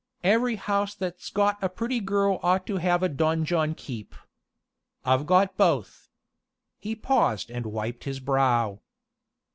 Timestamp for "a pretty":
1.63-1.99